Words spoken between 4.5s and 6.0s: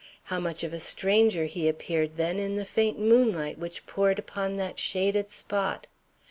that shaded spot!